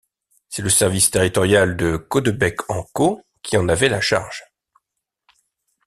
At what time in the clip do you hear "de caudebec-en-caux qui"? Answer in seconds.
1.77-3.55